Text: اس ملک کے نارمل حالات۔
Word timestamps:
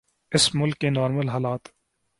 اس 0.31 0.55
ملک 0.55 0.77
کے 0.77 0.89
نارمل 0.89 1.29
حالات۔ 1.29 1.67